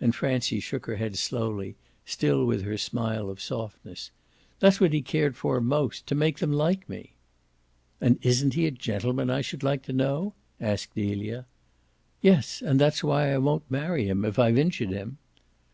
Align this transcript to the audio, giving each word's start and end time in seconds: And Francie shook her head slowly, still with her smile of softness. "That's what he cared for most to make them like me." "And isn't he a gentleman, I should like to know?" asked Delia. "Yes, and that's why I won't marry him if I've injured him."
And 0.00 0.14
Francie 0.14 0.58
shook 0.58 0.86
her 0.86 0.96
head 0.96 1.16
slowly, 1.18 1.76
still 2.06 2.46
with 2.46 2.62
her 2.62 2.78
smile 2.78 3.28
of 3.28 3.42
softness. 3.42 4.10
"That's 4.58 4.80
what 4.80 4.94
he 4.94 5.02
cared 5.02 5.36
for 5.36 5.60
most 5.60 6.06
to 6.06 6.14
make 6.14 6.38
them 6.38 6.50
like 6.50 6.88
me." 6.88 7.12
"And 8.00 8.18
isn't 8.22 8.54
he 8.54 8.66
a 8.66 8.70
gentleman, 8.70 9.28
I 9.28 9.42
should 9.42 9.62
like 9.62 9.82
to 9.82 9.92
know?" 9.92 10.32
asked 10.62 10.94
Delia. 10.94 11.44
"Yes, 12.22 12.62
and 12.64 12.80
that's 12.80 13.04
why 13.04 13.34
I 13.34 13.36
won't 13.36 13.70
marry 13.70 14.08
him 14.08 14.24
if 14.24 14.38
I've 14.38 14.56
injured 14.56 14.92
him." 14.92 15.18